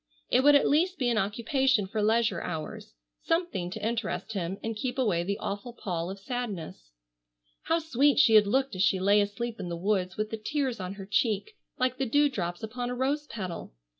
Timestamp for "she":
8.17-8.33, 8.81-8.99